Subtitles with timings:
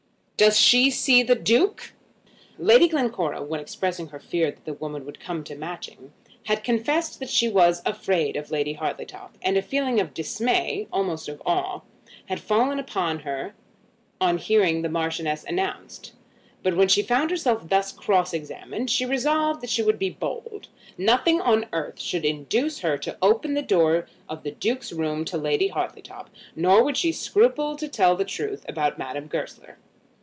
[0.37, 1.93] "Does she see the Duke?"
[2.57, 6.13] Lady Glencora, when expressing her fear that the woman would come to Matching,
[6.45, 9.37] had confessed that she was afraid of Lady Hartletop.
[9.43, 11.81] And a feeling of dismay almost of awe
[12.25, 13.53] had fallen upon her
[14.19, 16.13] on hearing the Marchioness announced.
[16.63, 20.69] But when she found herself thus cross examined, she resolved that she would be bold.
[20.97, 25.37] Nothing on earth should induce her to open the door of the Duke's room to
[25.37, 29.77] Lady Hartletop, nor would she scruple to tell the truth about Madame Goesler.